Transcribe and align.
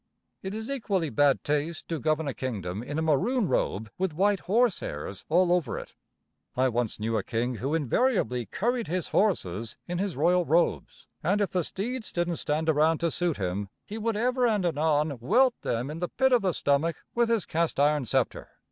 It 0.41 0.55
is 0.55 0.71
equally 0.71 1.11
bad 1.11 1.43
taste 1.43 1.87
to 1.89 1.99
govern 1.99 2.27
a 2.27 2.33
kingdom 2.33 2.81
in 2.81 2.97
a 2.97 3.03
maroon 3.03 3.47
robe 3.47 3.91
with 3.99 4.15
white 4.15 4.39
horse 4.39 4.79
hairs 4.79 5.25
all 5.29 5.51
over 5.51 5.77
it. 5.77 5.93
[Illustration: 6.57 6.57
A 6.57 6.61
HARD 6.61 6.73
WORKING 6.73 6.73
MONARCH.] 6.73 6.73
I 6.73 6.77
once 6.79 6.99
knew 6.99 7.17
a 7.17 7.23
king 7.23 7.55
who 7.61 7.75
invariably 7.75 8.45
curried 8.47 8.87
his 8.87 9.09
horses 9.09 9.77
in 9.87 9.99
his 9.99 10.15
royal 10.17 10.43
robes; 10.43 11.05
and 11.21 11.39
if 11.39 11.51
the 11.51 11.63
steeds 11.63 12.11
didn't 12.11 12.37
stand 12.37 12.67
around 12.67 12.97
to 13.01 13.11
suit 13.11 13.37
him, 13.37 13.69
he 13.85 13.99
would 13.99 14.15
ever 14.17 14.47
and 14.47 14.65
anon 14.65 15.19
welt 15.19 15.53
them 15.61 15.91
in 15.91 15.99
the 15.99 16.09
pit 16.09 16.31
of 16.31 16.41
the 16.41 16.55
stomach 16.55 16.95
with 17.13 17.29
his 17.29 17.45
cast 17.45 17.79
iron 17.79 18.03
sceptre. 18.03 18.49